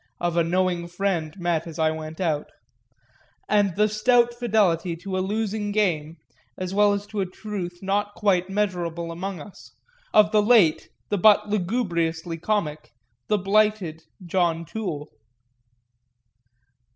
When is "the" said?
3.75-3.87, 10.31-10.41, 11.09-11.19, 13.27-13.37